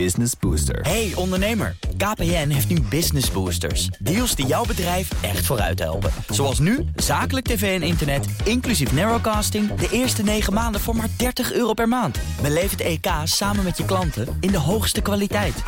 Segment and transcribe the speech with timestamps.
[0.00, 0.80] Business Booster.
[0.80, 3.86] Hey ondernemer, KPN heeft nu Business Boosters.
[3.86, 6.10] Deals die jouw bedrijf echt vooruit helpen.
[6.28, 9.74] Zoals nu, zakelijk tv en internet, inclusief narrowcasting...
[9.74, 12.18] de eerste 9 maanden voor maar 30 euro per maand.
[12.42, 15.62] Beleef het EK samen met je klanten in de hoogste kwaliteit.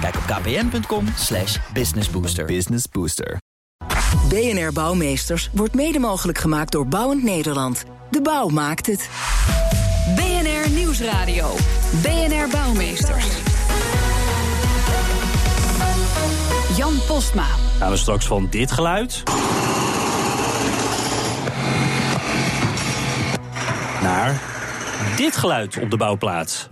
[0.00, 2.44] Kijk op kpn.com slash businessbooster.
[2.44, 3.38] Business Booster.
[4.28, 7.84] BNR Bouwmeesters wordt mede mogelijk gemaakt door Bouwend Nederland.
[8.10, 9.08] De bouw maakt het.
[10.16, 11.54] BNR Nieuwsradio.
[12.02, 13.41] BNR Bouwmeesters.
[16.76, 17.46] Jan Postma.
[17.78, 19.22] Gaan we straks van dit geluid.
[24.02, 24.40] naar
[25.16, 26.68] dit geluid op de bouwplaats.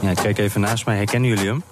[0.00, 0.96] Ja, kijk even naast mij.
[0.96, 1.62] Herkennen jullie hem?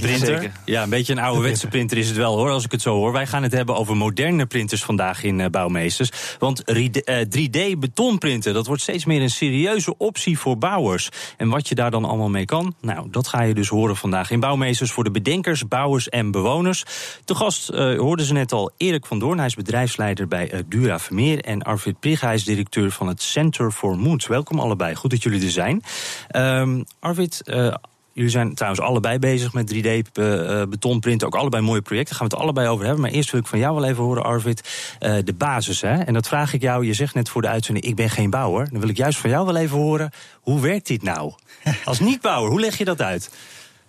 [0.00, 0.52] Printer?
[0.64, 3.12] Ja, een beetje een ouderwetse printer is het wel hoor, als ik het zo hoor.
[3.12, 6.10] Wij gaan het hebben over moderne printers vandaag in eh, Bouwmeesters.
[6.38, 11.08] Want 3D-betonprinten, dat wordt steeds meer een serieuze optie voor bouwers.
[11.36, 14.30] En wat je daar dan allemaal mee kan, nou, dat ga je dus horen vandaag
[14.30, 16.84] in Bouwmeesters voor de bedenkers, bouwers en bewoners.
[17.24, 20.60] Te gast eh, hoorden ze net al Erik van Doorn, hij is bedrijfsleider bij eh,
[20.68, 21.40] Dura Vermeer.
[21.40, 24.26] En Arvid Prigg, hij is directeur van het Center for Moods.
[24.26, 25.82] Welkom allebei, goed dat jullie er zijn.
[26.28, 27.74] Ehm, Arvid, eh,
[28.14, 31.26] Jullie zijn trouwens allebei bezig met 3D-betonprinten.
[31.26, 32.10] Ook allebei mooie projecten.
[32.10, 33.02] Daar gaan we het allebei over hebben.
[33.02, 34.68] Maar eerst wil ik van jou wel even horen, Arvid.
[34.98, 35.80] eh, de basis.
[35.80, 35.94] Hè?
[35.94, 36.86] En dat vraag ik jou.
[36.86, 38.68] Je zegt net voor de uitzending: ik ben geen bouwer.
[38.70, 40.10] Dan wil ik juist van jou wel even horen.
[40.40, 41.32] Hoe werkt dit nou?
[41.84, 43.30] Als niet-bouwer, hoe leg je dat uit?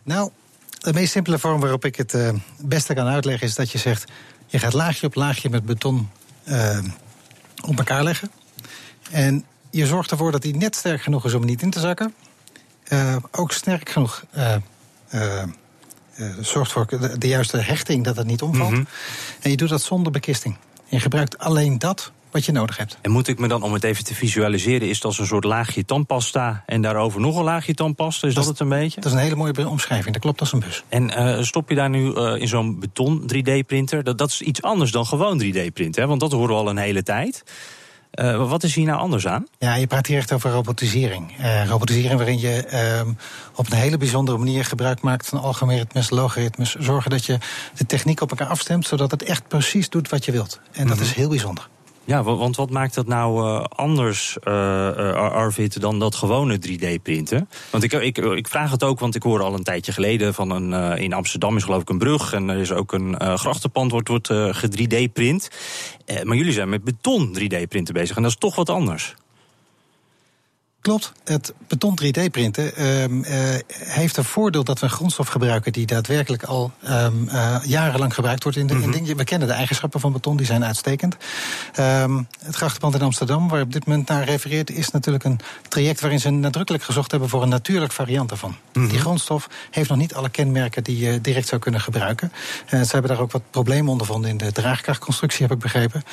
[0.03, 0.29] Nou,
[0.79, 2.29] de meest simpele vorm waarop ik het eh,
[2.61, 4.11] beste kan uitleggen is dat je zegt:
[4.47, 6.09] je gaat laagje op laagje met beton
[6.43, 6.79] eh,
[7.65, 8.31] op elkaar leggen.
[9.11, 12.13] En je zorgt ervoor dat die net sterk genoeg is om niet in te zakken.
[12.87, 14.55] Eh, ook sterk genoeg eh,
[15.09, 15.43] eh,
[16.39, 18.71] zorgt voor de, de juiste hechting dat het niet omvalt.
[18.71, 18.83] Mhm.
[19.41, 20.57] En je doet dat zonder bekisting.
[20.85, 22.97] Je gebruikt alleen dat wat je nodig hebt.
[23.01, 25.43] En moet ik me dan, om het even te visualiseren, is het als een soort
[25.43, 28.27] laagje tandpasta en daarover nog een laagje tandpasta?
[28.27, 29.01] Is dat, Dat het een beetje?
[29.01, 30.13] Dat is een hele mooie omschrijving.
[30.13, 30.83] Dat klopt als een bus.
[30.89, 34.03] En stop je daar nu in zo'n beton 3D-printer?
[34.03, 36.07] Dat, dat is iets anders dan gewoon 3D-printen, hè?
[36.07, 37.43] want dat horen we al een hele tijd.
[38.15, 39.45] Eh, wat is hier nou anders aan?
[39.59, 41.37] Ja, je praat hier echt over robotisering.
[41.37, 43.09] Eh, robotisering waarin je ehm,
[43.55, 46.75] op een hele bijzondere manier gebruik maakt van algoritmes, logaritmes.
[46.75, 47.37] Zorgen dat je
[47.77, 50.59] de techniek op elkaar afstemt, zodat het echt precies doet wat je wilt.
[50.71, 51.05] En dat Mhm.
[51.05, 51.67] is heel bijzonder.
[52.05, 56.15] Ja, wa- want wat maakt dat nou eh, anders, eh, eh, Ar- Arvid, dan dat
[56.15, 57.49] gewone 3D-printen?
[57.71, 60.49] Want ik, ik, ik vraag het ook, want ik hoor al een tijdje geleden van
[60.49, 60.97] een.
[60.97, 64.27] in Amsterdam is geloof ik een brug en er is ook een grachtenpand wordt, wordt
[64.27, 65.49] ge-3D-print.
[66.05, 69.15] Eh, maar jullie zijn met beton 3D-printen bezig en dat is toch wat anders.
[70.85, 71.11] Klopt.
[71.23, 76.43] Het beton 3D-printen ehm, eh, heeft een voordeel dat we een grondstof gebruiken die daadwerkelijk
[76.43, 79.17] al ehm, eh, jarenlang gebruikt wordt in de in dingen.
[79.17, 81.17] We kennen de eigenschappen van beton, die zijn uitstekend.
[81.73, 86.01] Ehm, het grachtenpand in Amsterdam, waar op dit moment naar refereert, is natuurlijk een traject
[86.01, 88.55] waarin ze nadrukkelijk gezocht hebben voor een natuurlijk variant ervan.
[88.71, 92.31] Die grondstof heeft nog niet alle kenmerken die je direct zou kunnen gebruiken.
[92.65, 96.03] Eh, ze hebben daar ook wat problemen ondervonden in de draagkrachtconstructie, heb ik begrepen.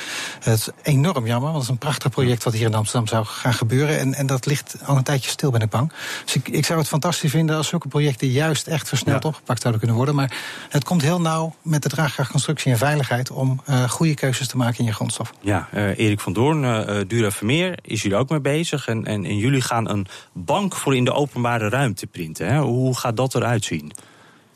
[0.41, 3.25] Het is enorm jammer, want het is een prachtig project wat hier in Amsterdam zou
[3.25, 3.99] gaan gebeuren.
[3.99, 5.93] En, en dat ligt al een tijdje stil, ben ik bang.
[6.25, 9.29] Dus ik, ik zou het fantastisch vinden als zulke projecten juist echt versneld Ja.
[9.29, 10.15] opgepakt zouden kunnen worden.
[10.15, 10.37] Maar
[10.69, 14.79] het komt heel nauw met de draagkrachtconstructie en veiligheid om eh, goede keuzes te maken
[14.79, 15.33] in je grondstof.
[15.41, 18.87] Ja, eh, Erik van Doorn, eh, eh, Dura Vermeer, is hier ook mee bezig.
[18.87, 22.47] En, en, en jullie gaan een bank voor in de openbare ruimte printen.
[22.53, 22.59] Hè?
[22.61, 23.93] Hoe gaat dat eruit zien?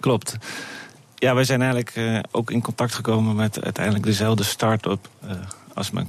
[0.00, 0.36] Klopt.
[1.14, 5.30] Ja, wij zijn eigenlijk ook in contact gekomen met uiteindelijk dezelfde start-up eh,
[5.74, 6.06] als mijn,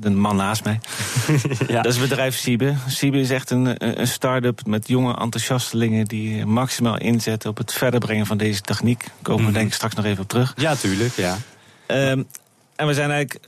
[0.00, 0.80] de man naast mij.
[1.68, 1.82] Ja.
[1.82, 2.74] Dat is het bedrijf Siebe.
[2.86, 8.00] Siebe is echt een, een start-up met jonge enthousiastelingen die maximaal inzetten op het verder
[8.00, 9.00] brengen van deze techniek.
[9.00, 9.52] Daar komen we Mhm.
[9.58, 10.52] denk ik straks nog even op terug.
[10.56, 11.12] Ja, tuurlijk.
[11.16, 11.36] Ja.
[11.86, 12.22] Ehm,
[12.76, 13.46] en we zijn eigenlijk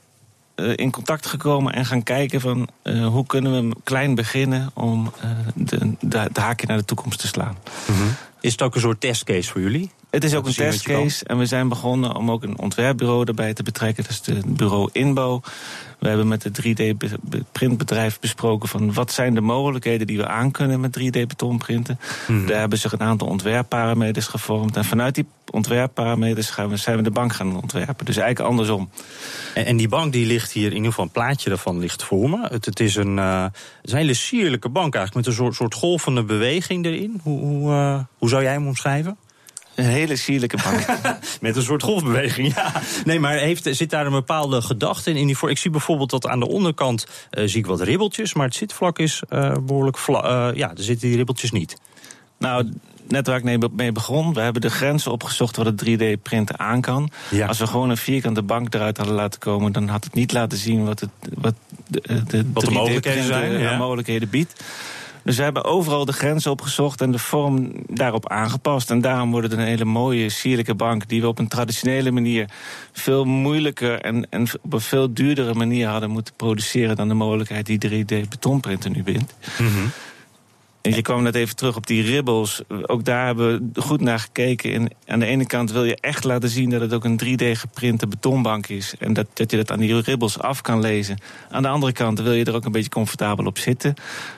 [0.54, 5.12] eh, in contact gekomen en gaan kijken van eh, hoe kunnen we klein beginnen om
[5.20, 7.56] eh, de, de, de haakje naar de toekomst te slaan.
[8.40, 9.90] Is het ook een soort testcase voor jullie?
[10.10, 13.62] Het is ook een testcase en we zijn begonnen om ook een ontwerpbureau erbij te
[13.62, 14.04] betrekken.
[14.04, 15.42] Dat is het bureau Inbouw.
[15.98, 20.98] We hebben met het 3D-printbedrijf besproken van wat zijn de mogelijkheden die we aankunnen met
[20.98, 21.98] 3D-betonprinten.
[22.26, 22.46] Mhm.
[22.46, 24.76] Daar hebben zich een aantal ontwerpparameters gevormd.
[24.76, 28.04] En vanuit die ontwerpparameters gaan we, zijn we de bank gaan ontwerpen.
[28.04, 28.90] Dus eigenlijk andersom.
[29.54, 32.30] En, en die bank die ligt hier, in ieder geval een plaatje daarvan ligt voor
[32.30, 32.48] me.
[32.48, 33.52] Het, het is een, eh, het
[33.82, 37.20] is een hele sierlijke bank eigenlijk, met een soort, soort golvende beweging erin.
[37.22, 39.16] Hoe, hoe, eh, hoe zou jij hem omschrijven?
[39.80, 40.86] Een hele sierlijke bank.
[41.40, 42.72] Met een soort golfbeweging, ja.
[43.04, 45.16] Nee, maar heeft, zit daar een bepaalde gedachte in?
[45.16, 48.34] in die voor, ik zie bijvoorbeeld dat aan de onderkant eh, zie ik wat ribbeltjes,
[48.34, 51.76] maar het zitvlak is eh, behoorlijk vla, eh, ja, er zitten die ribbeltjes niet.
[52.38, 52.72] Nou,
[53.08, 57.10] net waar ik mee- begon, we hebben de grenzen opgezocht wat het 3D-printen aan kan.
[57.30, 57.46] Ja.
[57.46, 60.58] Als we gewoon een vierkante bank eruit hadden laten komen, dan had het niet laten
[60.58, 61.54] zien wat, het, wat
[61.86, 63.76] de, de, Wat de 3D mogelijkheden zijn, ja.
[63.76, 64.62] mogelijkheden biedt.
[65.24, 68.90] Dus we hebben overal de grenzen opgezocht en de vorm daarop aangepast.
[68.90, 72.48] En daarom wordt het een hele mooie, sierlijke bank die we op een traditionele manier
[72.92, 77.66] veel moeilijker en, en op een veel duurdere manier hadden moeten produceren dan de mogelijkheid
[77.66, 79.34] die 3D-betonprinter nu biedt.
[80.82, 82.62] En je kwam net even terug op die ribbels.
[82.82, 84.72] Ook daar hebben we goed naar gekeken.
[84.72, 88.06] En aan de ene kant wil je echt laten zien dat het ook een 3D-geprinte
[88.06, 88.94] betonbank is.
[88.98, 91.18] En dat, dat je dat aan die ribbels af kan lezen.
[91.50, 93.94] Aan de andere kant wil je er ook een beetje comfortabel op zitten.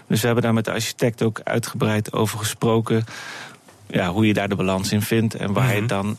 [0.08, 3.04] Dus we hebben daar met de architect ook uitgebreid over gesproken.
[3.88, 5.86] Ja, hoe je daar de balans in vindt en waar je Mhm.
[5.88, 6.16] dan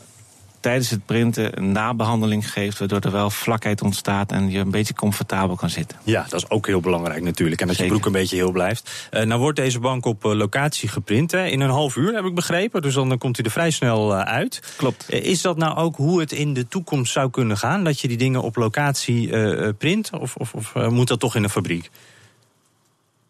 [0.64, 4.94] tijdens het printen een nabehandeling geeft, waardoor er wel vlakheid ontstaat en je een beetje
[4.94, 5.98] comfortabel kan zitten.
[6.04, 7.60] Ja, dat is ook heel belangrijk natuurlijk.
[7.60, 9.08] En dat je broek een beetje heel blijft.
[9.10, 12.24] Eh, nou wordt deze bank op eh, locatie geprint hè, in een half uur, heb
[12.24, 12.82] ik begrepen.
[12.82, 14.74] Dus dan komt hij er vrij snel eh, uit.
[14.76, 15.10] Klopt.
[15.10, 17.84] Is dat nou ook hoe het in de toekomst zou kunnen gaan?
[17.84, 19.28] Dat je die dingen op locatie
[19.72, 20.10] print?
[20.20, 21.90] Of, of, of moet dat toch in een fabriek?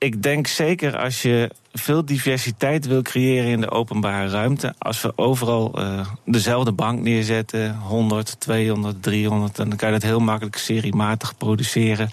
[0.05, 4.75] Ik denk zeker als je veel diversiteit wil creëren in de openbare ruimte.
[4.79, 10.21] Als we overal eh, dezelfde bank neerzetten, 100, 200, 300, dan kan je dat heel
[10.21, 12.09] makkelijk seriematig produceren.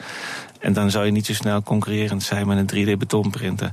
[0.59, 3.71] En dan zou je niet zo snel concurrerend zijn met een 3D-betonprinter.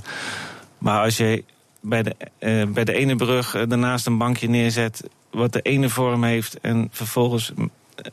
[0.77, 1.43] Maar als je
[1.81, 5.89] bij de, eh, bij de ene brug eh, daarnaast een bankje neerzet wat de ene
[5.89, 7.51] vorm heeft en vervolgens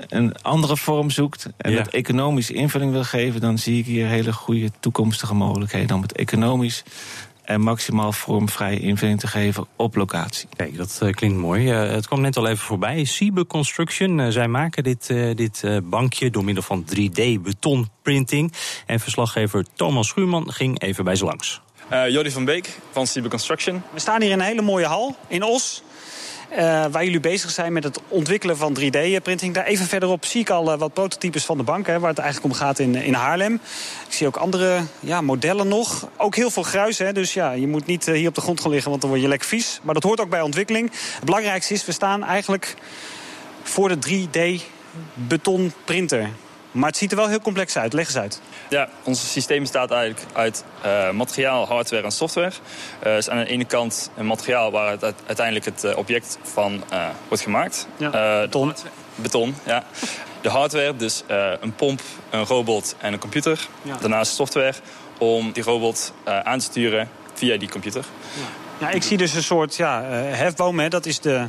[0.09, 1.79] een andere vorm zoekt en Ja.
[1.79, 6.13] het economisch invulling wil geven, dan zie ik hier hele goede toekomstige mogelijkheden om het
[6.13, 6.83] economisch
[7.45, 10.49] en maximaal vormvrij invulling te geven op locatie.
[10.57, 11.71] Kijk, dat eh, klinkt mooi.
[11.71, 13.05] Eh, het kwam net al even voorbij.
[13.05, 18.53] Siebe Construction, eh, zij maken dit, dit bankje door middel van 3D-betonprinting.
[18.87, 21.61] En verslaggever Thomas Schuurman ging even bij ze langs.
[21.89, 23.83] Eh Jordi van Beek van Cyber Construction.
[23.93, 25.83] We staan hier in een hele mooie hal in Os.
[26.49, 29.55] Eh, waar jullie bezig zijn met het ontwikkelen van 3D-printing.
[29.55, 32.19] Daar even verderop zie ik al eh, wat prototypes van de bank, hè, waar het
[32.19, 33.55] eigenlijk om gaat in, in Haarlem.
[34.07, 36.09] Ik zie ook andere ja, modellen nog.
[36.17, 38.61] Ook heel veel gruis, hè, dus ja, je moet niet eh, hier op de grond
[38.61, 39.81] gaan liggen, want dan word je lekker vies.
[39.83, 40.91] Maar dat hoort ook bij ontwikkeling.
[41.15, 42.75] Het belangrijkste is, we staan eigenlijk
[43.63, 46.29] voor de 3D-betonprinter.
[46.77, 47.93] Maar het ziet er wel heel complex uit.
[47.93, 48.41] Leg eens uit.
[48.69, 52.53] Ja, ons systeem bestaat eigenlijk uit eh, materiaal, hardware en software.
[52.99, 56.39] Eh dus aan de ene kant een materiaal waar het uite- uiteindelijk het eh, object
[56.43, 57.87] van eh, wordt gemaakt.
[57.97, 58.75] Ja, Eh, beton.
[59.15, 59.85] Beton, ja.
[60.41, 62.01] De hardware, dus eh, een pomp,
[62.31, 63.67] een robot en een computer.
[63.83, 63.97] Ja.
[64.01, 64.75] Daarnaast software
[65.19, 68.05] om die robot eh, aan te sturen via die computer.
[68.79, 70.79] Ja, ik zie dus een soort ja, hefboom.
[70.79, 70.89] Hè.
[70.89, 71.47] Dat is de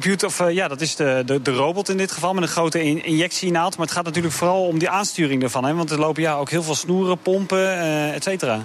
[0.00, 2.48] computer, of eh, ja, dat is de, de, de robot in dit geval met een
[2.48, 3.76] grote in- injectienaald.
[3.76, 5.64] Maar het gaat natuurlijk vooral om die aansturing ervan.
[5.64, 5.74] Hè.
[5.74, 8.60] Want er lopen ja ook heel veel snoeren, pompen, eh et cetera.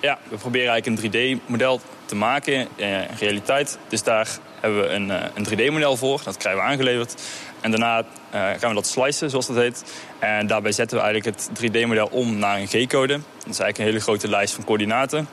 [0.00, 3.78] Ja, we proberen eigenlijk een 3D-model te maken eh, in realiteit.
[3.88, 4.28] Dus daar
[4.60, 6.20] hebben we een, een 3D-model voor.
[6.24, 7.22] Dat krijgen we aangeleverd.
[7.60, 9.84] En daarna gaan we dat slicen, zoals dat heet.
[10.18, 13.12] En daarbij zetten we eigenlijk het 3D-model om naar een G-code.
[13.12, 15.28] Dat is eigenlijk een hele grote lijst van coördinaten.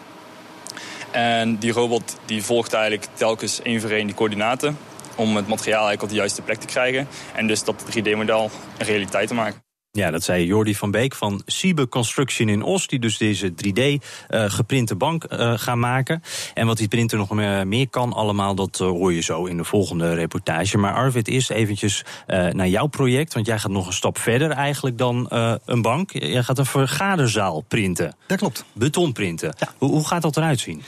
[1.12, 4.78] En die robot die volgt eigenlijk telkens één voor één die coördinaten...
[5.16, 7.08] om het materiaal eigenlijk op de juiste plek te krijgen.
[7.36, 9.62] En dus dat 3D-model een realiteit te maken.
[9.98, 14.96] Ja, dat zei Jordi van Beek van Siebe Construction in Os, die dus deze 3D-geprinte
[14.96, 16.22] bank eh, gaan maken.
[16.54, 19.58] En wat die printer nog meer, meer kan allemaal, dat eh, hoor je zo in
[19.58, 20.78] de volgende reportage.
[20.78, 24.52] Maar Arvid, eerst eventjes eh, naar jouw project, want jij gaat nog een stap verder
[24.52, 26.12] eigenlijk dan eh, een bank.
[26.12, 28.66] Jij gaat een vergaderzaal printen, Dat klopt.
[28.74, 29.56] beton printen.
[29.78, 30.82] Hoe, hoe gaat dat eruit zien?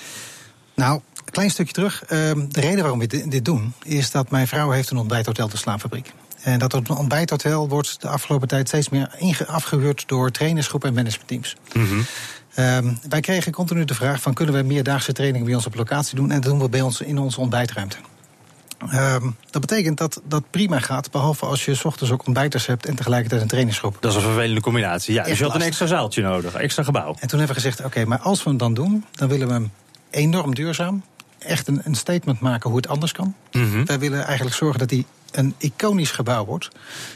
[0.75, 1.01] Nou,
[1.31, 2.03] klein stukje terug.
[2.05, 5.57] Ehm, de reden waarom we dit, doen, is dat mijn vrouw heeft een ontbijthotel, de
[5.57, 6.13] Slaapfabriek.
[6.41, 9.09] En dat ontbijthotel wordt de afgelopen tijd steeds meer
[9.47, 11.55] afgehuurd door trainersgroepen en managementteams.
[12.53, 16.15] Ehm, wij kregen continu de vraag van kunnen we meerdaagse trainingen bij ons op locatie
[16.15, 16.31] doen?
[16.31, 17.97] En dat doen we bij ons in onze ontbijtruimte.
[18.91, 22.85] Ehm, dat betekent dat dat prima gaat, behalve als je 's ochtends ook ontbijters hebt
[22.85, 23.97] en tegelijkertijd een trainingsgroep.
[23.99, 25.13] Dat is een vervelende combinatie.
[25.13, 27.15] Ja, dus je had een extra zaaltje nodig, extra gebouw.
[27.19, 29.53] En toen hebben we gezegd, oké, maar als we hem dan doen, dan willen we
[29.53, 29.71] hem
[30.09, 31.03] enorm duurzaam.
[31.45, 33.35] Echt een, een statement maken hoe het anders kan.
[33.51, 33.85] Mhm.
[33.85, 36.69] Wij willen eigenlijk zorgen dat hij een iconisch gebouw wordt.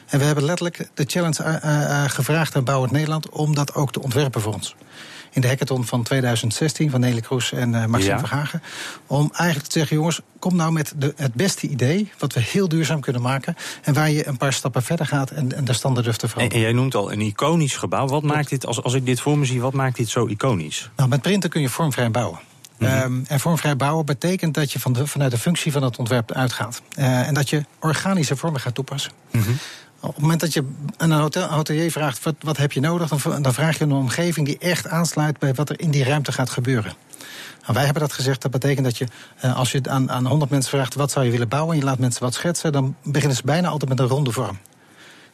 [0.07, 3.73] En we hebben letterlijk de challenge eh, eh, eh, gevraagd aan Bouwend Nederland om dat
[3.75, 4.75] ook te ontwerpen voor ons.
[5.31, 8.19] In de hackathon van 2016 van Nelly Kroes en eh Maxime Ja.
[8.19, 8.61] Verhagen.
[9.07, 12.11] Om eigenlijk te zeggen, jongens, kom nou met de, het beste idee...
[12.17, 13.55] wat we heel duurzaam kunnen maken.
[13.83, 16.31] En waar je een paar stappen verder gaat en, en de standaard durft te En,
[16.31, 16.63] veranderen.
[16.63, 18.07] en jij noemt al een iconisch gebouw.
[18.07, 20.89] Wat maakt dit, als, als ik dit voor me zie, wat maakt dit zo iconisch?
[20.95, 22.39] Nou, met printen kun je vormvrij bouwen.
[22.79, 26.31] Ehm, en vormvrij bouwen betekent dat je van de, vanuit de functie van het ontwerp
[26.31, 26.81] uitgaat.
[26.95, 29.11] Eh, en dat je organische vormen gaat toepassen.
[29.99, 30.65] Op het moment dat je
[30.97, 33.09] aan een hotel, hotelier vraagt: wat, wat heb je nodig?
[33.09, 36.31] Dan, dan vraag je een omgeving die echt aansluit bij wat er in die ruimte
[36.31, 36.93] gaat gebeuren.
[37.61, 38.41] Nou, wij hebben dat gezegd.
[38.41, 39.07] Dat betekent dat je,
[39.39, 41.73] eh, als je aan, aan 100 mensen vraagt: wat zou je willen bouwen?
[41.73, 44.57] en je laat mensen wat schetsen, dan beginnen ze bijna altijd met een ronde vorm.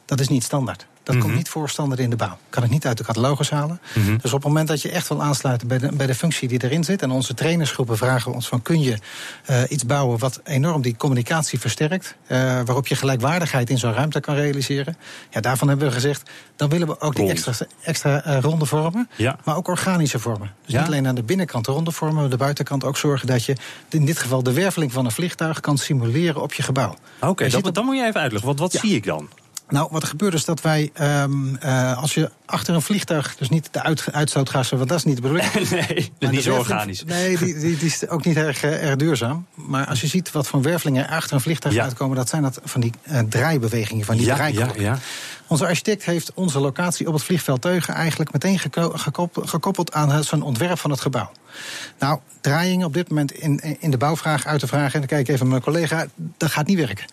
[0.06, 0.88] Dat is niet standaard.
[1.06, 1.36] Dat komt Mhm.
[1.38, 2.38] niet voor standaard in de bouw.
[2.50, 3.80] Kan ik niet uit de catalogus halen.
[3.96, 4.18] Mhm.
[4.18, 6.64] Dus op het moment dat je echt wil aansluiten bij de, bij de functie die
[6.64, 7.02] erin zit...
[7.02, 8.62] en onze trainersgroepen vragen ons van...
[8.62, 8.98] kun je
[9.46, 12.16] eh, iets bouwen wat enorm die communicatie versterkt...
[12.28, 14.98] eh, waarop je gelijkwaardigheid in zo'n ruimte kan realiseren...
[15.30, 16.30] ja, daarvan hebben we gezegd...
[16.56, 19.10] dan willen we ook die extra, extra eh, ronde vormen...
[19.16, 19.38] Ja.
[19.44, 20.52] maar ook organische vormen.
[20.66, 20.78] Dus Ja.
[20.80, 22.22] niet alleen aan de binnenkant de ronde vormen...
[22.22, 23.56] maar de buitenkant ook zorgen dat je
[23.90, 24.44] in dit geval...
[24.44, 26.96] de werveling van een vliegtuig kan simuleren op je gebouw.
[27.22, 28.48] Oké, Je dat, moet je even uitleggen.
[28.48, 28.80] Want wat Ja.
[28.80, 29.30] zie ik dan?
[29.69, 33.50] Nou, wat er gebeurt is dat wij, ehm, eh, als je achter een vliegtuig, dus
[33.50, 35.53] niet de uit, uitstootgassen, want dat is niet de bedoeling.
[35.53, 37.03] nee, dat is Maar niet zo organisch.
[37.03, 39.45] Nee, die, die, die is ook niet erg, eh, erg duurzaam.
[39.55, 41.84] Maar als je ziet wat voor wervelingen er achter een vliegtuig Ja.
[41.84, 44.98] uitkomen, dat zijn dat van die eh, draaibewegingen, van die ja, ja, ja.
[45.48, 48.93] Onze architect heeft onze locatie op het vliegveld Teugen eigenlijk meteen geko-
[49.45, 51.31] gekoppeld, aan het- zijn ontwerp van het gebouw.
[52.00, 55.22] Nou, draaiingen op dit moment in, in de bouwvraag uit te vragen, en dan kijk
[55.22, 56.05] ik even naar mijn collega,
[56.38, 57.05] dat gaat niet werken.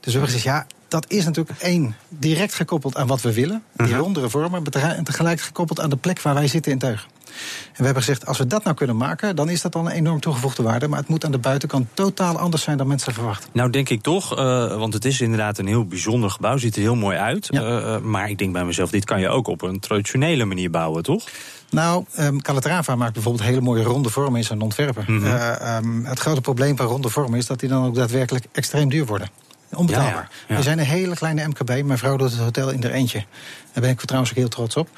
[0.00, 3.62] Dus we hebben gezegd, ja, dat is natuurlijk één, direct gekoppeld aan wat we willen,
[3.76, 3.98] die Mhm.
[3.98, 7.08] rondere vormen, maar tegelijk- gekoppeld aan de plek waar wij zitten in Teugen.
[7.28, 9.92] En we hebben gezegd, als we dat nou kunnen maken, dan is dat al een
[9.92, 10.88] enorm toegevoegde waarde.
[10.88, 13.50] Maar het moet aan de buitenkant totaal anders zijn dan mensen verwachten.
[13.52, 16.56] Nou, denk ik toch, eh, want het is inderdaad een heel bijzonder gebouw.
[16.56, 17.46] Ziet er heel mooi uit.
[17.50, 17.60] Ja.
[17.62, 20.70] Eh, eh, maar ik denk bij mezelf, dit kan je ook op een traditionele manier
[20.70, 21.24] bouwen, toch?
[21.70, 25.04] Nou, um, Calatrava maakt bijvoorbeeld hele mooie ronde vormen in zijn ontwerpen.
[25.06, 25.26] Mhm.
[25.26, 28.88] Eh, ehm, het grote probleem van ronde vormen is dat die dan ook daadwerkelijk extreem
[28.88, 29.28] duur worden.
[29.74, 30.12] Onbetaalbaar.
[30.12, 30.56] Ja, ja, ja.
[30.56, 31.84] We zijn een hele kleine MKB.
[31.84, 33.24] Mijn vrouw doet het hotel in er eentje.
[33.78, 34.88] Daar ben ik trouwens ook heel trots op.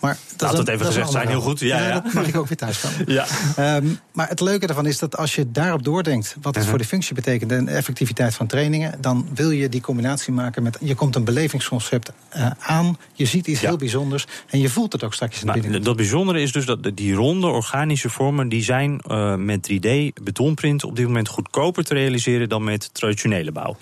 [0.00, 1.60] Maar dat Laat even dat een gezegd zijn, heel goed.
[1.60, 1.92] Ja, ja.
[2.00, 2.98] dat mag ik ook weer thuis komen.
[3.12, 3.26] Ja.
[3.56, 6.36] Ehm, maar het leuke ervan is dat als je daarop doordenkt...
[6.42, 6.70] wat het Mhm.
[6.70, 8.94] voor de functie betekent en de effectiviteit van trainingen...
[9.00, 10.78] dan wil je die combinatie maken met...
[10.80, 13.68] je komt een belevingsconcept eh, aan, je ziet iets Ja.
[13.68, 14.26] heel bijzonders...
[14.50, 15.84] en je voelt het ook straks in de Maar binnenkant.
[15.84, 18.48] dat bijzondere is dus dat die ronde organische vormen...
[18.48, 22.48] die zijn eh, met 3D-betonprint op dit moment goedkoper te realiseren...
[22.48, 23.76] dan met traditionele bouw.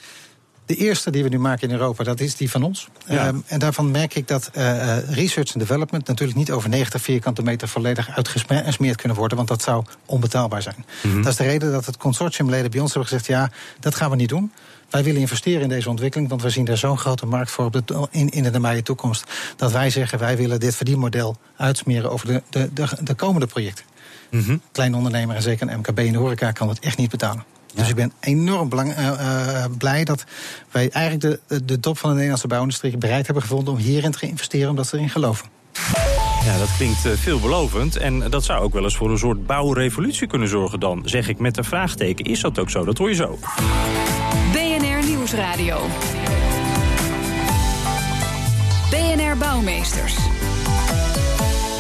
[0.71, 2.89] De eerste die we nu maken in Europa, dat is die van ons.
[3.07, 3.27] Ja.
[3.27, 7.03] Ehm, en daarvan merk ik dat eh, eh, research en development natuurlijk niet over 90
[7.03, 10.85] vierkante meter volledig uitgesmeerd kunnen worden, want dat zou onbetaalbaar zijn.
[11.03, 11.23] Mhm.
[11.23, 13.51] Dat is de reden dat het consortiumleden bij ons hebben gezegd: ja,
[13.81, 14.53] dat gaan we niet doen.
[14.91, 17.73] Wij willen investeren in deze ontwikkeling, want we zien daar zo'n grote markt voor op
[17.73, 19.25] de, in, in de nabije toekomst.
[19.57, 23.85] Dat wij zeggen: wij willen dit verdienmodel uitsmeren over de, de, de, de komende projecten.
[24.31, 24.57] Mhm.
[24.73, 27.45] Klein ondernemer en zeker een MKB in de horeca kan het echt niet betalen.
[27.75, 29.09] Dus ik ben enorm belang, eh,
[29.65, 30.25] eh, blij dat
[30.71, 34.11] wij eigenlijk de, de, de top van de Nederlandse bouwindustrie bereid hebben gevonden om hierin
[34.11, 35.47] te investeren, omdat ze erin geloven.
[36.45, 37.97] Ja, dat klinkt eh, veelbelovend.
[37.97, 41.03] En dat zou ook wel eens voor een soort bouwrevolutie kunnen zorgen dan.
[41.05, 42.25] Zeg ik met een vraagteken.
[42.25, 42.85] Is dat ook zo?
[42.85, 43.39] Dat hoor je zo.
[44.53, 45.81] BNR Nieuwsradio.
[48.91, 50.15] BNR Bouwmeesters.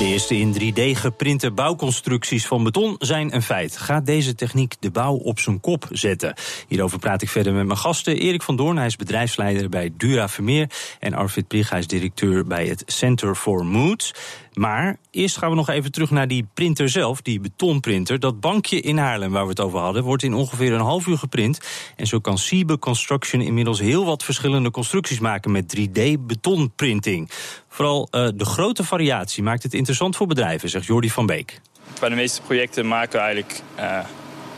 [0.00, 3.76] De eerste in 3D geprinte bouwconstructies van beton zijn een feit.
[3.76, 6.35] Gaat deze techniek de bouw op zijn kop zetten?
[6.69, 8.16] Hierover praat ik verder met mijn gasten.
[8.16, 10.71] Erik van Doorn, hij is bedrijfsleider bij Dura Vermeer.
[10.99, 14.14] En Arvid Prig, hij is directeur bij het Center for Moods.
[14.52, 18.21] Maar eerst gaan we nog even terug naar die printer zelf, die betonprinter.
[18.21, 21.19] Dat bankje in Haarlem waar we het over hadden, wordt in ongeveer een half uur
[21.19, 21.61] geprint.
[21.97, 27.30] En zo kan Siebe Construction inmiddels heel wat verschillende constructies maken met 3D-betonprinting.
[27.69, 31.61] Vooral eh, de grote variatie maakt het interessant voor bedrijven, zegt Jordi van Beek.
[32.00, 33.99] Bij de meeste projecten maken we eigenlijk eh,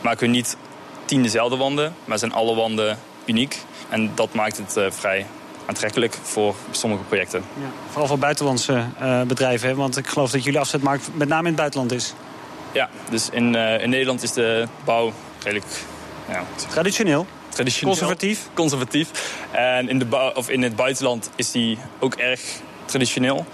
[0.03, 0.57] maken we niet
[1.05, 3.57] tien dezelfde wanden, maar zijn alle wanden uniek.
[3.89, 5.25] En dat maakt het eh, vrij
[5.65, 7.43] aantrekkelijk voor sommige projecten.
[7.61, 11.41] Ja, vooral voor buitenlandse eh, bedrijven, hè, want ik geloof dat jullie afzetmarkt met name
[11.41, 12.13] in het buitenland is.
[12.71, 15.67] Ja, dus in, eh, in Nederland is de bouw redelijk
[16.29, 17.95] ja, Traditioneel, traditioneel.
[17.95, 18.49] conservatief.
[18.53, 19.35] conservatief.
[19.51, 22.41] En in, de bouw, of in het buitenland is die ook erg
[22.85, 23.45] traditioneel.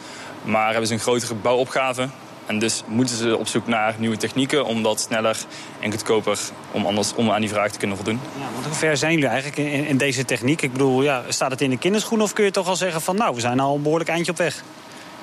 [0.44, 2.10] Maar hebben ze een grotere bouwopgave.
[2.50, 5.38] En dus moeten ze op zoek naar nieuwe technieken om dat sneller
[5.80, 6.40] en goedkoper
[6.72, 8.20] om, anders, om aan die vraag te kunnen voldoen.
[8.40, 10.62] Ja, want hoe ver zijn jullie eigenlijk in, in deze techniek?
[10.62, 13.16] Ik bedoel, ja, staat het in de kinderschoen of kun je toch al zeggen van
[13.16, 14.64] nou, we zijn al een behoorlijk eindje op weg?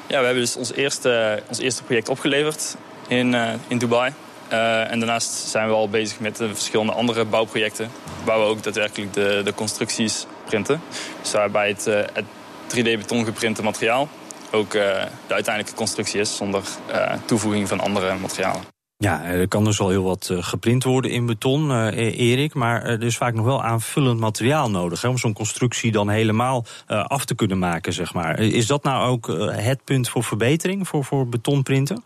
[0.06, 4.12] Ja, we hebben dus ons eerste, ons eerste project opgeleverd in, eh, in Dubai.
[4.48, 7.90] Eh, en daarnaast zijn we al bezig met de verschillende andere bouwprojecten.
[8.24, 10.80] Waar we ook daadwerkelijk de, de constructies printen.
[11.22, 12.24] Dus het, eh, het
[12.66, 14.08] 3D-beton geprinte materiaal
[14.50, 14.82] ook eh,
[15.26, 16.36] de uiteindelijke constructie is.
[16.36, 18.74] Zonder eh, toevoeging van andere materialen.
[18.98, 22.54] Ja, er kan dus al heel wat eh, geprint worden in beton, eh, Erik.
[22.54, 26.64] Maar er is vaak nog wel aanvullend materiaal nodig hè, om zo'n constructie dan helemaal
[26.86, 28.38] eh, af te kunnen maken, zeg maar.
[28.40, 32.04] Is dat nou ook eh, het punt voor verbetering voor, voor betonprinten?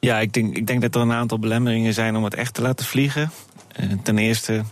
[0.00, 2.62] Ja, ik denk, ik denk dat er een aantal belemmeringen zijn om het echt te
[2.62, 3.30] laten vliegen.
[3.72, 4.62] Eh, ten eerste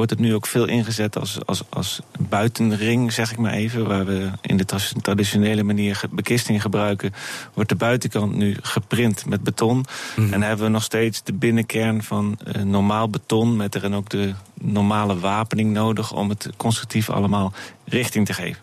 [0.00, 3.86] wordt het nu ook veel ingezet als, als, als buitenring, zeg ik maar even.
[3.86, 7.12] Waar we in de tra- traditionele manier bekisting gebruiken,
[7.54, 9.84] wordt de buitenkant nu geprint met beton.
[10.16, 10.32] Mhm.
[10.32, 14.32] En hebben we nog steeds de binnenkern van eh, normaal beton, met erin ook de
[14.60, 17.52] normale wapening nodig om het constructief allemaal
[17.84, 18.62] richting te geven.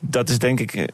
[0.00, 0.74] dat is denk ik.
[0.74, 0.84] eh,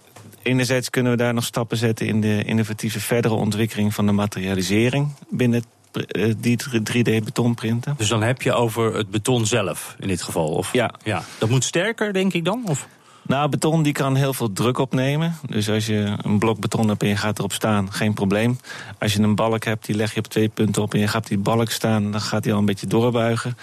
[0.42, 5.09] Enerzijds kunnen we daar nog stappen zetten in de innovatieve verdere ontwikkeling van de materialisering
[5.30, 6.59] binnen eh, die
[6.92, 7.95] 3D-betonprinten.
[7.97, 10.49] Dus dan heb je over het beton zelf in dit geval?
[10.49, 10.73] Of?
[10.73, 10.95] Ja.
[11.04, 11.23] ja.
[11.38, 12.62] Dat moet sterker, denk ik dan?
[12.66, 12.88] Of?
[13.28, 15.37] Nou, beton die kan heel veel druk opnemen.
[15.47, 18.59] Dus als je een blok beton hebt en je gaat erop staan, geen probleem.
[18.99, 21.23] Als je een balk hebt, die leg je op twee punten op en je gaat
[21.23, 23.57] op die balk staan, dan gaat die al een beetje doorbuigen.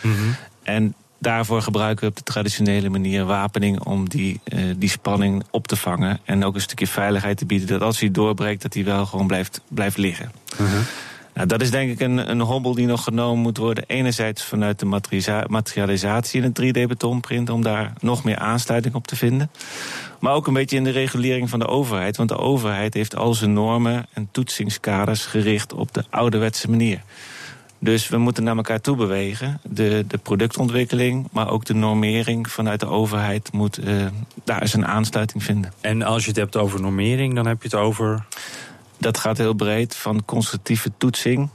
[0.64, 5.68] En daarvoor gebruiken we op de traditionele manier wapening om die, eh, die spanning op
[5.68, 6.20] te vangen.
[6.24, 9.28] En ook een stukje veiligheid te bieden dat als hij doorbreekt, dat hij wel gewoon
[9.28, 10.32] blijft, blijft liggen.
[11.36, 13.84] Nou, dat is denk ik een, een hobbel die nog genomen moet worden.
[13.88, 17.50] Enerzijds vanuit de materialisa- materialisatie in het 3D-betonprint...
[17.50, 19.52] om daar nog meer aansluiting op te vinden.
[20.20, 22.18] Maar ook een beetje in de regulering van de overheid.
[22.18, 27.02] Want de overheid heeft al zijn normen en toetsingskaders gericht op de ouderwetse manier.
[27.80, 29.60] Dus we moeten naar elkaar toe bewegen.
[29.64, 34.06] De, de productontwikkeling, maar ook de normering vanuit de overheid moet eh,
[34.44, 35.74] daar eens een aansluiting vinden.
[35.82, 38.26] En als je het hebt over normering, dan heb je het over.
[38.98, 41.50] Dat gaat heel breed, van constructieve toetsing,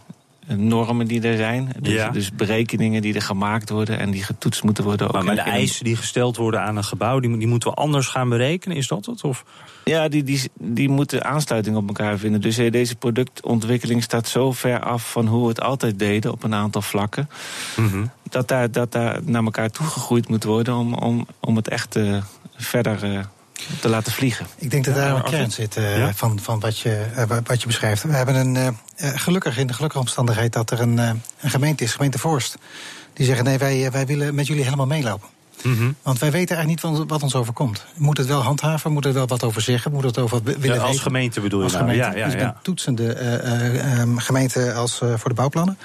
[0.47, 1.73] normen die er zijn.
[1.81, 2.11] Dus, Ja.
[2.11, 5.07] dus berekeningen die er gemaakt worden en die getoetst moeten worden.
[5.07, 7.75] ook Maar, maar de eisen die gesteld worden aan een gebouw, die, die moeten we
[7.75, 9.25] anders gaan berekenen, is dat het?
[9.25, 9.45] Of?
[9.85, 12.41] Ja, die, die, die moeten aansluiting op elkaar vinden.
[12.41, 16.43] Dus eh, deze productontwikkeling staat zo ver af van hoe we het altijd deden op
[16.43, 17.29] een aantal vlakken.
[18.29, 22.23] Dat, daar, dat daar naar elkaar toegegroeid moet worden om, om, om het echt eh,
[22.57, 23.25] verder eh,
[23.81, 24.47] te laten vliegen.
[24.57, 26.13] Ik denk dat daar een kern zit eh, Ja?
[26.15, 28.03] van, van wat, je, eh, wa- wat je beschrijft.
[28.03, 28.57] We hebben een,
[28.97, 32.57] eh, gelukkig in de gelukkige omstandigheid dat er een, eh, een gemeente is, gemeente Voorst.
[33.13, 35.29] Die zeggen: nee, wij, wij willen met jullie helemaal meelopen.
[36.03, 37.85] Want wij weten eigenlijk niet wat, ons overkomt.
[37.97, 38.93] Moet het wel handhaven?
[38.93, 39.93] Moet er wel wat over zeggen?
[39.93, 41.03] Moet het over wat willen Ja, als weten?
[41.03, 41.85] gemeente bedoel je Als nou?
[41.85, 42.07] gemeente.
[42.11, 42.47] Ja, ja, dus ik ja.
[42.53, 45.79] ben toetsende eh, eh, ehm, gemeente als eh, voor de bouwplannen.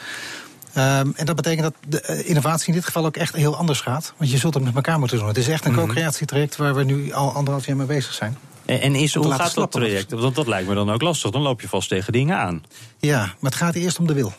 [0.75, 3.79] Ehm, en dat betekent dat de eh, innovatie in dit geval ook echt heel anders
[3.81, 4.13] gaat.
[4.17, 5.27] Want je zult het met elkaar moeten doen.
[5.27, 5.79] Het is echt een Mhm.
[5.81, 8.37] co-creatietraject waar we nu al anderhalf jaar mee bezig zijn.
[8.65, 10.11] En, is, hoe gaat dat traject?
[10.11, 11.31] Want dat lijkt me dan ook lastig.
[11.31, 12.63] Dan loop je vast tegen dingen aan.
[12.99, 14.33] Ja, maar het gaat eerst om de wil.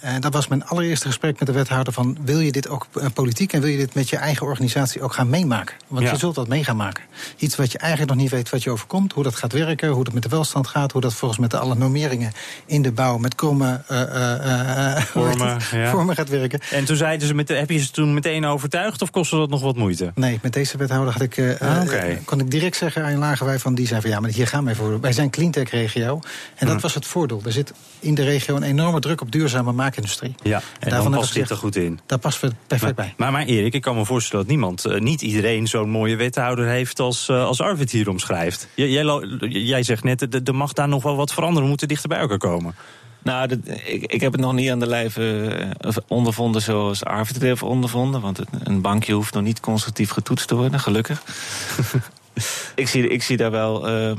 [0.00, 2.16] En dat was mijn allereerste gesprek met de wethouder van...
[2.24, 5.12] wil je dit ook eh, politiek en wil je dit met je eigen organisatie ook
[5.12, 5.76] gaan meemaken?
[5.88, 6.10] Want Ja.
[6.12, 7.04] je zult dat mee gaan maken.
[7.36, 9.88] Iets wat je eigenlijk nog niet weet wat je overkomt, hoe dat gaat werken...
[9.88, 12.32] hoe dat met de welstand gaat, hoe dat volgens met de alle normeringen
[12.66, 13.18] in de bouw...
[13.18, 15.90] met kromme eh, eh, Vormen, ja.
[15.90, 16.60] vormen gaat werken.
[16.70, 19.60] En toen zeiden ze, met, heb je ze toen meteen overtuigd of kostte dat nog
[19.62, 20.12] wat moeite?
[20.14, 21.88] Nee, met deze wethouder had ik, Ah,
[22.24, 24.74] kon ik direct zeggen aan Lagerwij van die zei van ja, maar hier gaan wij
[24.74, 25.00] voor.
[25.00, 26.20] Wij zijn cleantech-regio.
[26.56, 26.80] En dat Mhm.
[26.82, 27.40] was het voordeel.
[27.44, 29.32] Er zit in de regio een enorme druk op
[29.64, 30.34] duurzame maakindustrie.
[30.42, 32.00] Ja, en daarvan dan hebben past dit er goed in.
[32.06, 33.14] Daar passen we perfect bij.
[33.16, 36.66] Maar, maar Erik, ik kan me voorstellen dat niemand, eh, niet iedereen zo'n mooie wethouder
[36.66, 38.68] heeft als, eh, als Arvid hier omschrijft.
[38.74, 39.04] Jij,
[39.48, 41.62] jij, zegt net, er- er mag daar nog wel wat veranderen.
[41.62, 42.74] We moeten dichter bij elkaar komen.
[43.22, 45.46] Nou, dat, ik, ik heb het nog niet aan de lijve
[45.80, 48.20] eh, ondervonden zoals Arvid het heeft ondervonden.
[48.20, 51.22] Want het- een bankje hoeft nog niet constructief getoetst te worden, gelukkig.
[52.74, 54.12] ik, zie, ik zie daar wel eh,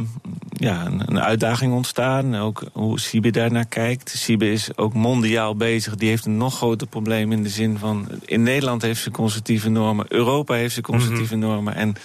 [0.62, 2.36] ja, een, uitdaging ontstaan.
[2.36, 4.10] Ook hoe Siebe daarnaar kijkt.
[4.10, 5.96] Siebe is ook mondiaal bezig.
[5.96, 8.08] Die heeft een nog groter probleem in de zin van...
[8.26, 10.06] in Nederland heeft ze constructieve normen.
[10.08, 11.76] Europa heeft ze constructieve normen.
[11.76, 11.96] En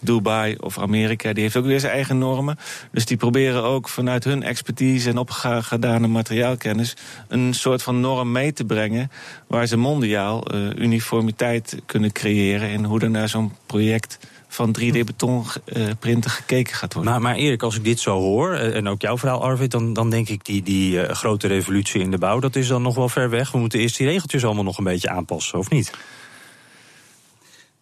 [0.00, 2.58] Dubai of Amerika, die heeft ook weer zijn eigen normen.
[2.92, 6.96] Dus die proberen ook vanuit hun expertise en opgedane materiaalkennis...
[7.28, 9.10] een soort van norm mee te brengen...
[9.46, 12.70] waar ze mondiaal eh, uniformiteit kunnen creëren...
[12.70, 14.18] in hoe er naar zo'n project
[14.54, 17.12] van 3D-betonprinten gekeken gaat worden.
[17.12, 19.70] Maar, maar Erik, als ik dit zo hoor, eh, en ook jouw verhaal Arvid...
[19.70, 22.82] dan, dan denk ik die, die eh, grote revolutie in de bouw, dat is dan
[22.82, 23.50] nog wel ver weg.
[23.50, 25.92] We moeten eerst die regeltjes allemaal nog een beetje aanpassen, of niet?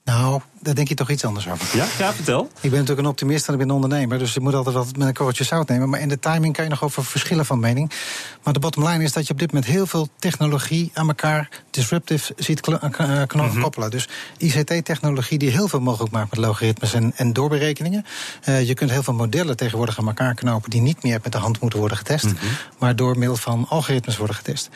[0.04, 1.76] Nou, daar denk je toch iets anders over.
[1.76, 2.42] Ja, ja vertel.
[2.60, 4.18] Ik ben natuurlijk een optimist en ik ben een ondernemer.
[4.18, 5.88] Dus je moet altijd wat met een korreltje zout nemen.
[5.88, 7.90] Maar in de timing kan je nog over verschillen van mening.
[8.42, 11.48] Maar de bottom line is dat je op dit moment heel veel technologie aan elkaar
[11.70, 13.90] disruptive ziet eh, eh, kno- koppelen.
[13.90, 18.04] Dus ICT-technologie die heel veel mogelijk maakt met logaritmes en, en doorberekeningen.
[18.42, 21.38] Eh, je kunt heel veel modellen tegenwoordig aan elkaar knopen die niet meer met de
[21.38, 22.26] hand moeten worden getest.
[22.78, 24.68] Maar door middel van algoritmes worden getest.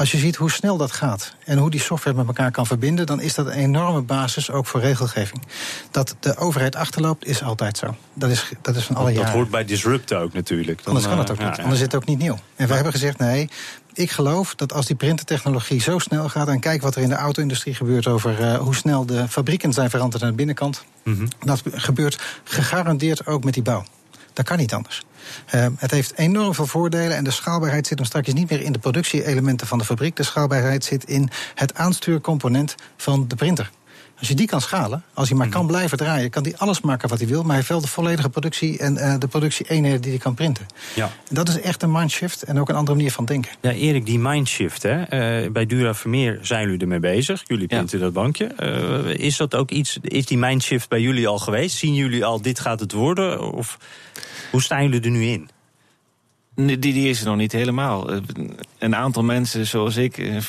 [0.00, 3.06] Als je ziet hoe snel dat gaat en hoe die software met elkaar kan verbinden,
[3.06, 5.42] dan is dat een enorme basis ook voor regelgeving.
[5.90, 7.96] Dat de overheid achterloopt, is altijd zo.
[8.14, 9.32] Dat is, dat is van alle Dat jaren.
[9.32, 10.78] hoort bij disrupt ook natuurlijk.
[10.84, 11.56] Dan, Anders kan het eh, ook niet.
[11.56, 11.62] ja.
[11.62, 12.38] Anders is het ook niet nieuw.
[12.56, 13.48] En we hebben gezegd, nee,
[13.92, 16.48] ik geloof dat als die printertechnologie zo snel gaat...
[16.48, 19.90] en kijk wat er in de auto-industrie gebeurt over eh, hoe snel de fabrieken zijn
[19.90, 20.84] veranderd aan de binnenkant...
[21.04, 21.26] Mhm.
[21.44, 23.84] dat gebeurt gegarandeerd ook met die bouw.
[24.32, 25.02] Dat kan niet anders.
[25.46, 28.72] Eh, het heeft enorm veel voordelen en de schaalbaarheid zit hem straks niet meer in
[28.72, 30.16] de productie-elementen van de fabriek.
[30.16, 33.70] De schaalbaarheid zit in het aanstuurcomponent van de printer.
[34.20, 37.08] Als je die kan schalen, als hij maar kan blijven draaien, kan hij alles maken
[37.08, 37.38] wat hij wil.
[37.38, 40.66] Maar hij heeft wel de volledige productie en uh, de productie-eenheden die hij kan printen.
[40.94, 41.04] Ja.
[41.28, 43.50] En dat is echt een mindshift en ook een andere manier van denken.
[43.60, 44.98] Ja, Erik, die mindshift, hè?
[45.44, 47.42] Uh, bij Dura Vermeer zijn jullie ermee bezig.
[47.46, 48.04] Jullie printen ja.
[48.04, 48.50] dat bankje.
[48.58, 51.76] Uh, is dat ook iets, is die mindshift bij jullie al geweest?
[51.76, 53.52] Zien jullie al, dit gaat het worden?
[53.52, 53.78] Of
[54.50, 55.48] hoe staan jullie er nu in?
[56.66, 58.10] Die, die is er nog niet helemaal.
[58.78, 60.42] Een aantal mensen, zoals ik,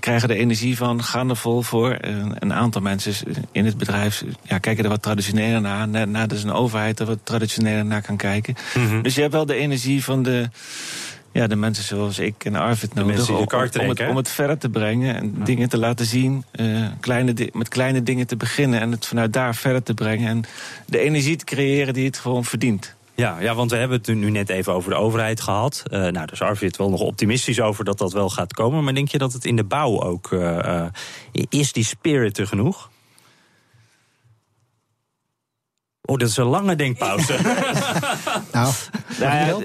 [0.00, 1.96] krijgen er energie van, gaan er vol voor.
[2.38, 3.12] Een aantal mensen
[3.52, 5.88] in het bedrijf ja, kijken er wat traditioneler naar.
[5.88, 8.54] Nadat is een overheid er wat traditioneler naar kan kijken.
[8.74, 9.02] Mm -hmm.
[9.02, 10.48] Dus je hebt wel de energie van de,
[11.32, 13.28] ja, de mensen zoals ik en Arvid nodig.
[13.28, 15.44] Om, om, het, om het verder te brengen en ja.
[15.44, 16.44] dingen te laten zien.
[16.60, 20.28] Uh, kleine met kleine dingen te beginnen en het vanuit daar verder te brengen.
[20.28, 20.44] En
[20.86, 22.96] de energie te creëren die het gewoon verdient.
[23.18, 25.82] Ja, ja, want we hebben het nu net even over de overheid gehad.
[25.84, 28.84] Uh, nou, daar is Arvid wel nog optimistisch over dat dat wel gaat komen.
[28.84, 30.30] Maar denk je dat het in de bouw ook...
[30.30, 30.86] Uh, uh,
[31.48, 32.90] is die spirit er genoeg?
[36.02, 37.32] Oh, dat is een lange denkpauze.
[38.52, 38.72] nou,
[39.18, 39.56] nou ja,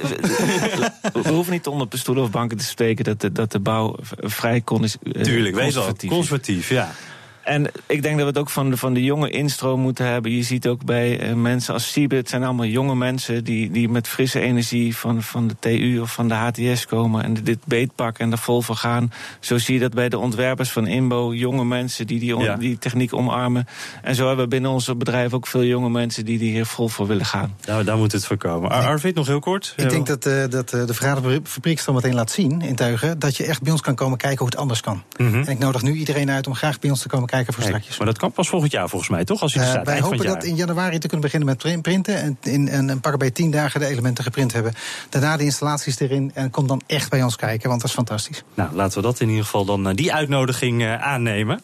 [1.13, 3.03] we hoeven niet onder stoelen of banken te steken...
[3.03, 6.91] dat de, dat de bouw vrij kon is, Tuurlijk, wees al conservatief, ja.
[7.43, 10.32] En ik denk dat we het ook van de, van de jonge instroom moeten hebben.
[10.32, 13.43] Je ziet ook bij uh, mensen als Siebe, het zijn allemaal jonge mensen...
[13.43, 17.23] die, die met frisse energie van, van de TU of van de HTS komen...
[17.23, 19.12] en dit beetpakken en er vol voor gaan.
[19.39, 21.34] Zo zie je dat bij de ontwerpers van INBO.
[21.34, 22.56] Jonge mensen die die, on, ja.
[22.56, 23.67] die techniek omarmen.
[24.01, 26.25] En zo hebben we binnen ons bedrijf ook veel jonge mensen...
[26.25, 27.56] die hier vol voor willen gaan.
[27.65, 28.69] Nou, daar moet het voorkomen.
[28.69, 29.73] Ar Arvid, nog heel kort.
[29.77, 33.19] Ik denk dat, uh, dat uh, de vergaderfabriek zo meteen laat zien in Tuigen...
[33.19, 35.03] dat je echt bij ons kan komen kijken hoe het anders kan.
[35.17, 35.43] Mm -hmm.
[35.43, 37.98] En ik nodig nu iedereen uit om graag bij ons te komen kijken voor straks.
[37.98, 39.41] Maar dat kan pas volgend jaar volgens mij, toch?
[39.41, 42.15] Als je er staat, wij hopen dat in januari te kunnen beginnen met printen.
[42.15, 44.74] En in, en, en pakken bij tien dagen de elementen geprint hebben.
[45.10, 46.32] Daarna de installaties erin.
[46.34, 48.43] En kom dan echt bij ons kijken, want dat is fantastisch.
[48.54, 51.62] Nou, laten we dat in ieder geval dan die uitnodiging uh, aannemen.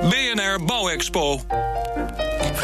[0.00, 1.40] BNR Bouwexpo.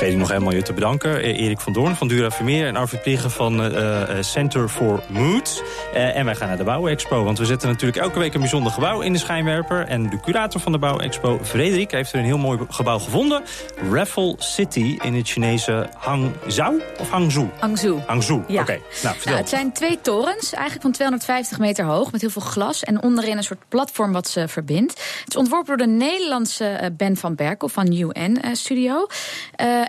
[0.00, 1.22] Vergeet ik nog helemaal je te bedanken.
[1.22, 5.62] Erik van Doorn van Dura Vermeer en Arvid Plieger van uh, Center for Moods.
[5.94, 8.72] Uh, en wij gaan naar de Bouwexpo, want we zetten natuurlijk elke week een bijzonder
[8.72, 9.86] gebouw in de schijnwerper.
[9.86, 13.42] En de curator van de Bouwexpo, Frederik, heeft er een heel mooi gebouw gevonden.
[13.90, 17.48] Raffle City in het Chinese Hangzhou of Hangzhou?
[17.58, 18.00] Hangzhou.
[18.06, 18.60] Hangzhou, ja.
[18.60, 18.72] oké.
[18.72, 18.82] Okay.
[19.02, 22.84] Nou, nou, het zijn twee torens, eigenlijk van 250 meter hoog, met heel veel glas.
[22.84, 24.92] En onderin een soort platform wat ze verbindt.
[24.92, 29.06] Het is ontworpen door de Nederlandse Ben van Berkel van UN Studio.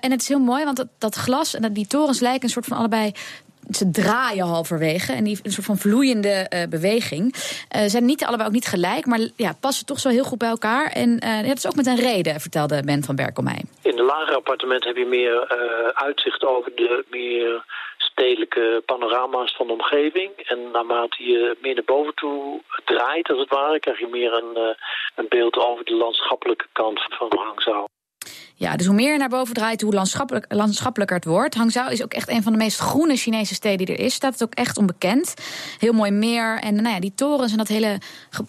[0.02, 2.66] En het is heel mooi, want dat, dat glas en die torens lijken een soort
[2.66, 3.14] van allebei
[3.76, 5.14] ze draaien halverwege.
[5.14, 7.24] En die een soort van vloeiende uh, beweging.
[7.76, 10.50] Uh, zijn niet allebei ook niet gelijk, maar ja, passen toch zo heel goed bij
[10.50, 10.92] elkaar.
[10.92, 13.62] En uh, dat is ook met een reden, vertelde Ben van Berkel mij.
[13.82, 15.48] In de lagere appartementen heb je meer
[15.94, 17.66] uitzicht over de meer
[17.98, 20.32] stedelijke panorama's van de omgeving.
[20.36, 24.76] En naarmate je meer naar boven toe draait, als het ware, krijg je meer een,
[25.16, 27.88] een beeld over de landschappelijke kant van Hangzhou.
[28.62, 31.56] Ja, dus hoe meer je naar boven draait, hoe landschappelijk, landschappelijker het wordt.
[31.56, 34.14] Hangzhou is ook echt een van de meest groene Chinese steden die er is.
[34.14, 35.34] Staat het ook echt onbekend.
[35.80, 36.60] Heel mooi meer.
[36.60, 37.98] En nou ja, die torens en dat hele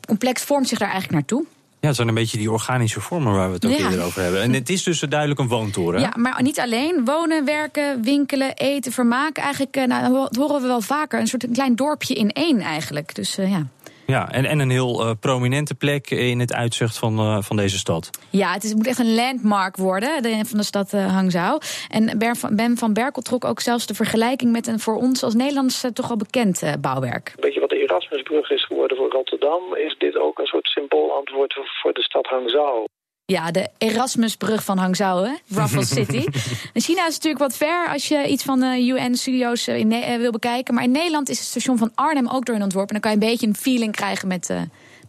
[0.07, 1.45] complex vormt zich daar eigenlijk naartoe.
[1.81, 3.79] Ja, het zijn een beetje die organische vormen waar we het ook ja.
[3.79, 4.43] eerder over hebben.
[4.43, 6.01] En het is dus duidelijk een woontoren.
[6.01, 7.05] Ja, maar niet alleen.
[7.05, 9.43] Wonen, werken, winkelen, eten, vermaken.
[9.43, 11.21] Eigenlijk, nou, dat horen we wel vaker.
[11.21, 13.15] Een soort een klein dorpje in één eigenlijk.
[13.15, 13.67] Dus uh, ja.
[14.07, 17.79] Ja, en, en een heel uh, prominente plek in het uitzicht van, uh, van deze
[17.79, 18.11] stad.
[18.31, 21.61] Ja, het, is, het moet echt een landmark worden de, van de stad uh, Hangzhou.
[21.89, 22.19] En
[22.51, 26.11] Ben van Berkel trok ook zelfs de vergelijking met een voor ons als Nederlands toch
[26.11, 27.35] al bekend bouwwerk.
[27.37, 29.75] Weet je wat de Erasmusbrug is geworden voor Rotterdam?
[29.75, 32.85] Is dit ook een soort symboolantwoord voor de stad Hangzhou?
[33.25, 35.35] Ja, de Erasmusbrug van Hangzhou, hè?
[35.57, 36.27] Raffles City.
[36.75, 40.75] China is natuurlijk wat ver als je iets van de UN-studio's uh, wil bekijken.
[40.75, 42.95] Maar in Nederland is het station van Arnhem ook door hun ontworpen.
[42.95, 44.61] En dan kan je een beetje een feeling krijgen met, uh,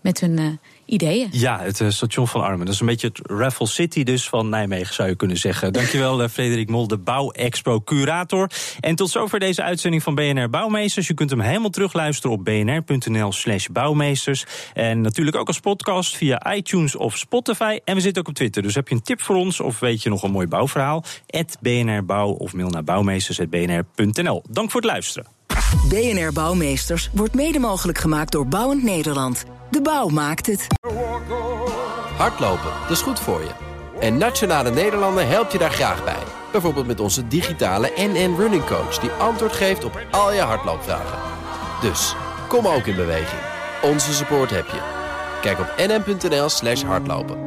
[0.01, 0.59] met hun
[1.31, 2.65] Ja, het uh, station van Arnhem.
[2.65, 5.73] Dat is een beetje het Raffle City dus van Nijmegen, zou je kunnen zeggen.
[5.73, 8.49] Dankjewel, Frederik Mol, de Bouwexpo-curator.
[8.79, 11.07] En tot zover deze uitzending van BNR Bouwmeesters.
[11.07, 14.45] Je kunt hem helemaal terugluisteren op bnr.nl slash bouwmeesters.
[14.73, 17.79] En natuurlijk ook als podcast via iTunes of Spotify.
[17.85, 19.59] En we zitten ook op Twitter, dus heb je een tip voor ons...
[19.59, 21.03] of weet je nog een mooi bouwverhaal?
[21.61, 24.43] BNR Bouw of mail naar bouwmeesters.bnr.nl.
[24.49, 25.42] Dank voor het luisteren.
[25.81, 29.43] BNR Bouwmeesters wordt mede mogelijk gemaakt door Bouwend Nederland.
[29.69, 30.67] De bouw maakt het.
[32.17, 33.51] Hardlopen, dat is goed voor je.
[33.99, 36.23] En Nationale Nederlanden helpt je daar graag bij.
[36.51, 38.99] Bijvoorbeeld met onze digitale NN Running Coach...
[38.99, 41.19] die antwoord geeft op al je hardloopvragen.
[41.81, 42.15] Dus,
[42.47, 43.41] kom ook in beweging.
[43.81, 44.81] Onze support heb je.
[45.41, 47.37] Kijk op nn.nl slash hardlopen.